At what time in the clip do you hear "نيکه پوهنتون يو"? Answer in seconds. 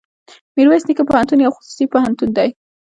0.87-1.55